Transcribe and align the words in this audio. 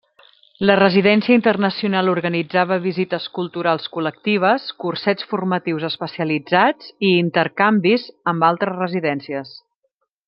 La 0.67 0.75
Residència 0.77 1.35
Internacional 1.39 2.09
organitzava 2.13 2.77
visites 2.85 3.27
culturals 3.39 3.85
col·lectives, 3.97 4.65
cursets 4.85 5.29
formatius 5.35 5.85
especialitzats 5.91 6.89
i 7.11 7.13
intercanvis 7.19 8.09
amb 8.33 8.49
altres 8.51 8.79
residències. 8.83 9.55